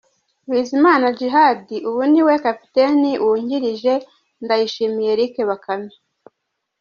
[0.49, 3.93] Bizimana Djihad ubu ni we kapiteni wungrije
[4.43, 5.93] Ndayishimiye Eric Bakame.